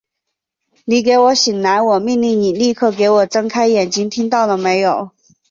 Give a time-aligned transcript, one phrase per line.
[0.85, 1.79] 你给我醒来！
[1.79, 5.11] 我命令你立刻给我睁开眼睛，听到了没有！